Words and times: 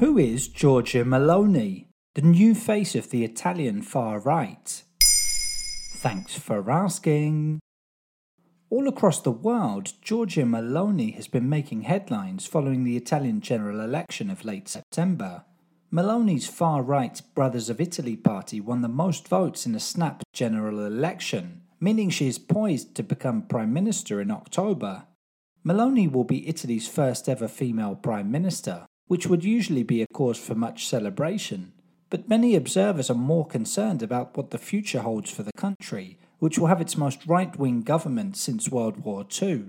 Who 0.00 0.16
is 0.16 0.48
Giorgia 0.48 1.04
Meloni, 1.04 1.88
the 2.14 2.22
new 2.22 2.54
face 2.54 2.94
of 2.94 3.10
the 3.10 3.22
Italian 3.22 3.82
far 3.82 4.18
right? 4.18 4.82
Thanks 5.02 6.38
for 6.38 6.70
asking. 6.70 7.60
All 8.70 8.88
across 8.88 9.20
the 9.20 9.30
world, 9.30 9.92
Giorgia 10.02 10.46
Meloni 10.46 11.14
has 11.16 11.28
been 11.28 11.50
making 11.50 11.82
headlines 11.82 12.46
following 12.46 12.84
the 12.84 12.96
Italian 12.96 13.42
general 13.42 13.78
election 13.78 14.30
of 14.30 14.42
late 14.42 14.70
September. 14.70 15.44
Meloni's 15.92 16.48
far 16.48 16.82
right 16.82 17.20
Brothers 17.34 17.68
of 17.68 17.78
Italy 17.78 18.16
party 18.16 18.58
won 18.58 18.80
the 18.80 18.88
most 18.88 19.28
votes 19.28 19.66
in 19.66 19.74
a 19.74 19.80
snap 19.80 20.22
general 20.32 20.86
election, 20.86 21.60
meaning 21.78 22.08
she 22.08 22.26
is 22.26 22.38
poised 22.38 22.94
to 22.94 23.02
become 23.02 23.42
Prime 23.42 23.74
Minister 23.74 24.22
in 24.22 24.30
October. 24.30 25.04
Meloni 25.62 26.10
will 26.10 26.24
be 26.24 26.48
Italy's 26.48 26.88
first 26.88 27.28
ever 27.28 27.48
female 27.48 27.94
Prime 27.94 28.30
Minister, 28.30 28.86
which 29.10 29.26
would 29.26 29.42
usually 29.42 29.82
be 29.82 30.02
a 30.02 30.06
cause 30.14 30.38
for 30.38 30.54
much 30.54 30.86
celebration. 30.86 31.72
But 32.10 32.28
many 32.28 32.54
observers 32.54 33.10
are 33.10 33.14
more 33.14 33.44
concerned 33.44 34.04
about 34.04 34.36
what 34.36 34.52
the 34.52 34.56
future 34.56 35.00
holds 35.00 35.32
for 35.32 35.42
the 35.42 35.52
country, 35.56 36.16
which 36.38 36.60
will 36.60 36.68
have 36.68 36.80
its 36.80 36.96
most 36.96 37.26
right 37.26 37.58
wing 37.58 37.82
government 37.82 38.36
since 38.36 38.68
World 38.68 38.98
War 38.98 39.26
II. 39.42 39.64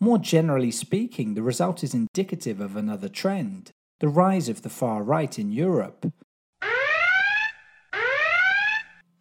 More 0.00 0.16
generally 0.16 0.70
speaking, 0.70 1.34
the 1.34 1.42
result 1.42 1.84
is 1.84 1.92
indicative 1.92 2.58
of 2.58 2.74
another 2.74 3.10
trend 3.10 3.70
the 4.00 4.08
rise 4.08 4.48
of 4.48 4.62
the 4.62 4.70
far 4.70 5.02
right 5.02 5.38
in 5.38 5.52
Europe. 5.52 6.10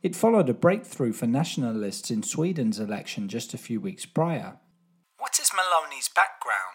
It 0.01 0.15
followed 0.15 0.47
a 0.47 0.53
breakthrough 0.53 1.11
for 1.11 1.27
nationalists 1.27 2.09
in 2.09 2.23
Sweden's 2.23 2.79
election 2.79 3.27
just 3.27 3.53
a 3.53 3.57
few 3.57 3.81
weeks 3.81 4.05
prior. 4.05 4.59
What 5.17 5.37
is 5.37 5.49
Meloni's 5.49 6.07
background? 6.07 6.72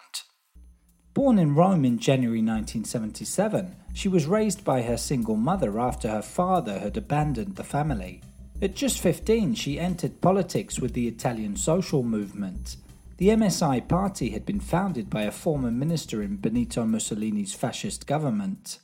Born 1.13 1.39
in 1.39 1.55
Rome 1.55 1.85
in 1.85 1.97
January 1.97 2.39
1977, 2.39 3.75
she 3.93 4.07
was 4.07 4.27
raised 4.27 4.63
by 4.63 4.83
her 4.83 4.97
single 4.97 5.35
mother 5.35 5.79
after 5.79 6.07
her 6.07 6.21
father 6.21 6.79
had 6.79 6.95
abandoned 6.97 7.55
the 7.55 7.63
family. 7.63 8.21
At 8.61 8.75
just 8.75 8.99
15, 8.99 9.55
she 9.55 9.79
entered 9.79 10.21
politics 10.21 10.79
with 10.79 10.93
the 10.93 11.07
Italian 11.07 11.55
social 11.55 12.03
movement. 12.03 12.77
The 13.17 13.29
MSI 13.29 13.87
party 13.87 14.29
had 14.29 14.45
been 14.45 14.59
founded 14.59 15.09
by 15.09 15.23
a 15.23 15.31
former 15.31 15.71
minister 15.71 16.21
in 16.21 16.37
Benito 16.37 16.85
Mussolini's 16.85 17.53
fascist 17.53 18.05
government. 18.05 18.79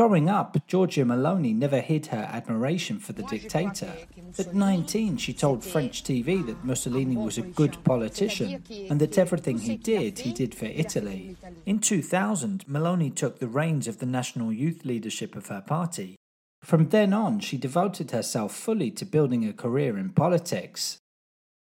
Growing 0.00 0.30
up, 0.30 0.56
Giorgia 0.66 1.04
Meloni 1.04 1.54
never 1.54 1.78
hid 1.78 2.06
her 2.06 2.26
admiration 2.32 2.98
for 2.98 3.12
the 3.12 3.22
dictator. 3.24 3.92
At 4.38 4.54
19, 4.54 5.18
she 5.18 5.34
told 5.34 5.62
French 5.62 6.02
TV 6.02 6.46
that 6.46 6.64
Mussolini 6.64 7.18
was 7.18 7.36
a 7.36 7.42
good 7.42 7.76
politician 7.84 8.64
and 8.88 8.98
that 8.98 9.18
everything 9.18 9.58
he 9.58 9.76
did, 9.76 10.20
he 10.20 10.32
did 10.32 10.54
for 10.54 10.64
Italy. 10.64 11.36
In 11.66 11.80
2000, 11.80 12.64
Meloni 12.64 13.14
took 13.14 13.40
the 13.40 13.46
reins 13.46 13.86
of 13.86 13.98
the 13.98 14.06
national 14.06 14.54
youth 14.54 14.86
leadership 14.86 15.36
of 15.36 15.48
her 15.48 15.60
party. 15.60 16.16
From 16.62 16.88
then 16.88 17.12
on, 17.12 17.38
she 17.38 17.58
devoted 17.58 18.10
herself 18.10 18.54
fully 18.54 18.90
to 18.92 19.04
building 19.04 19.46
a 19.46 19.52
career 19.52 19.98
in 19.98 20.14
politics. 20.14 20.96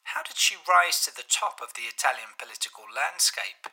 How 0.05 0.23
did 0.23 0.39
she 0.39 0.55
rise 0.67 1.05
to 1.05 1.15
the 1.15 1.29
top 1.29 1.61
of 1.63 1.75
the 1.75 1.83
Italian 1.95 2.33
political 2.39 2.85
landscape? 2.97 3.69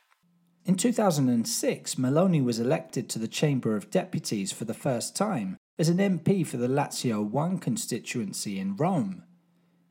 In 0.64 0.76
2006, 0.76 1.96
Meloni 1.96 2.44
was 2.44 2.60
elected 2.60 3.08
to 3.08 3.18
the 3.18 3.26
Chamber 3.26 3.74
of 3.74 3.90
Deputies 3.90 4.52
for 4.52 4.64
the 4.64 4.74
first 4.74 5.16
time 5.16 5.56
as 5.76 5.88
an 5.88 5.98
MP 5.98 6.46
for 6.46 6.56
the 6.56 6.68
Lazio 6.68 7.20
1 7.20 7.58
constituency 7.58 8.60
in 8.60 8.76
Rome. 8.76 9.24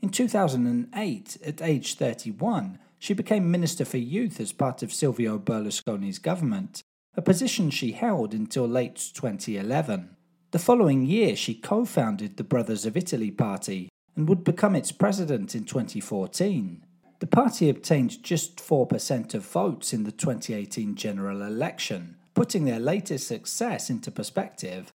In 0.02 0.10
2008, 0.10 1.38
at 1.46 1.62
age 1.62 1.96
31, 1.96 2.80
she 2.98 3.14
became 3.14 3.52
Minister 3.52 3.84
for 3.84 3.98
Youth 3.98 4.40
as 4.40 4.54
part 4.54 4.82
of 4.82 4.94
Silvio 4.94 5.38
Berlusconi's 5.38 6.20
government, 6.20 6.82
a 7.16 7.22
position 7.22 7.70
she 7.70 7.92
held 7.92 8.34
until 8.34 8.66
late 8.66 9.12
2011. 9.14 10.16
The 10.52 10.60
following 10.60 11.06
year, 11.06 11.36
she 11.36 11.54
co 11.54 11.84
founded 11.84 12.38
the 12.38 12.46
Brothers 12.46 12.86
of 12.86 12.96
Italy 12.96 13.30
party 13.30 13.90
and 14.16 14.30
would 14.30 14.46
become 14.46 14.78
its 14.78 14.94
president 14.94 15.54
in 15.54 15.66
2014. 15.66 16.86
The 17.22 17.28
party 17.28 17.70
obtained 17.70 18.24
just 18.24 18.58
4% 18.58 19.36
of 19.36 19.46
votes 19.46 19.94
in 19.94 20.06
the 20.06 20.12
2018 20.12 20.96
general 20.96 21.44
election, 21.44 22.18
putting 22.34 22.66
their 22.66 22.80
latest 22.80 23.28
success 23.28 23.92
into 23.92 24.10
perspective. 24.10 24.92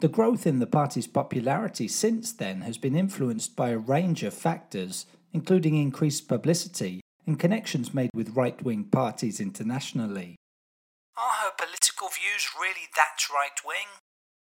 The 0.00 0.08
growth 0.08 0.48
in 0.48 0.58
the 0.58 0.66
party's 0.66 1.06
popularity 1.06 1.86
since 1.86 2.32
then 2.32 2.62
has 2.62 2.76
been 2.76 2.96
influenced 2.96 3.54
by 3.54 3.70
a 3.70 3.78
range 3.78 4.24
of 4.24 4.34
factors, 4.34 5.06
including 5.32 5.76
increased 5.76 6.26
publicity 6.26 7.00
and 7.24 7.38
connections 7.38 7.94
made 7.94 8.10
with 8.12 8.36
right 8.36 8.60
wing 8.60 8.82
parties 8.82 9.38
internationally. 9.38 10.34
Are 11.16 11.44
her 11.44 11.52
political 11.56 12.08
views 12.08 12.48
really 12.60 12.88
that 12.96 13.32
right 13.32 13.60
wing? 13.64 13.86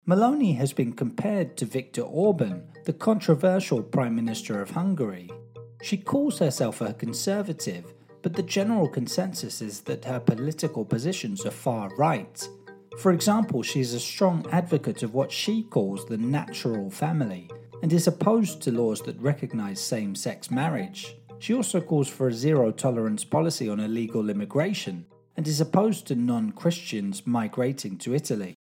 Meloni 0.08 0.58
has 0.58 0.74
been 0.74 0.94
compared 0.94 1.58
to 1.58 1.66
Viktor 1.66 2.02
Orban, 2.02 2.70
the 2.86 2.94
controversial 2.94 3.84
Prime 3.84 4.16
Minister 4.16 4.62
of 4.62 4.72
Hungary. 4.72 5.30
She 5.82 5.98
calls 5.98 6.40
herself 6.40 6.82
a 6.82 6.94
conservative, 6.94 7.94
but 8.22 8.34
the 8.34 8.44
general 8.44 8.90
consensus 8.90 9.62
is 9.62 9.82
that 9.82 10.06
her 10.06 10.20
political 10.20 10.84
positions 10.84 11.46
are 11.46 11.52
far 11.52 11.90
right. 11.98 12.48
For 12.98 13.12
example, 13.12 13.62
she 13.62 13.80
is 13.80 13.94
a 13.94 14.00
strong 14.00 14.46
advocate 14.52 15.04
of 15.04 15.14
what 15.14 15.32
she 15.32 15.64
calls 15.64 16.06
the 16.06 16.18
natural 16.18 16.90
family 16.90 17.50
and 17.84 17.94
is 17.94 18.08
opposed 18.08 18.62
to 18.64 18.72
laws 18.72 19.02
that 19.02 19.22
recognize 19.22 19.80
same 19.80 20.16
sex 20.16 20.50
marriage. 20.50 21.16
She 21.40 21.54
also 21.54 21.80
calls 21.80 22.08
for 22.08 22.28
a 22.28 22.34
zero 22.34 22.72
tolerance 22.72 23.24
policy 23.24 23.70
on 23.70 23.80
illegal 23.80 24.30
immigration 24.30 25.06
and 25.36 25.48
is 25.48 25.62
opposed 25.62 26.08
to 26.08 26.16
non 26.16 26.52
Christians 26.52 27.28
migrating 27.28 27.98
to 28.00 28.16
Italy. 28.16 28.56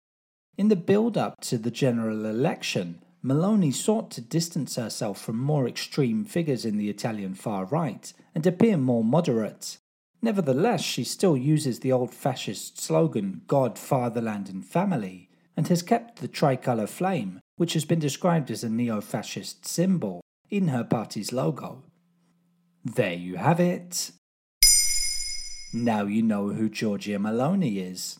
In 0.57 0.67
the 0.67 0.75
build 0.75 1.17
up 1.17 1.41
to 1.41 1.57
the 1.57 1.71
general 1.71 2.25
election, 2.25 3.01
Meloni 3.23 3.73
sought 3.73 4.11
to 4.11 4.21
distance 4.21 4.75
herself 4.75 5.19
from 5.19 5.37
more 5.37 5.67
extreme 5.67 6.23
figures 6.23 6.65
in 6.65 6.77
the 6.77 6.89
Italian 6.89 7.33
far 7.33 7.65
right 7.65 8.13
and 8.35 8.45
appear 8.45 8.77
more 8.77 9.03
moderate. 9.03 9.77
Nevertheless, 10.21 10.81
she 10.81 11.03
still 11.03 11.37
uses 11.37 11.79
the 11.79 11.91
old 11.91 12.13
fascist 12.13 12.79
slogan 12.79 13.41
God, 13.47 13.77
Fatherland, 13.77 14.49
and 14.49 14.65
Family, 14.65 15.29
and 15.55 15.67
has 15.67 15.81
kept 15.81 16.19
the 16.19 16.27
tricolour 16.27 16.87
flame, 16.87 17.39
which 17.55 17.73
has 17.73 17.85
been 17.85 17.99
described 17.99 18.51
as 18.51 18.63
a 18.63 18.69
neo 18.69 19.01
fascist 19.01 19.65
symbol, 19.65 20.21
in 20.49 20.69
her 20.69 20.83
party's 20.83 21.33
logo. 21.33 21.83
There 22.83 23.13
you 23.13 23.35
have 23.37 23.59
it. 23.59 24.11
Now 25.73 26.05
you 26.05 26.21
know 26.21 26.49
who 26.49 26.69
Giorgia 26.69 27.19
Meloni 27.19 27.77
is. 27.77 28.19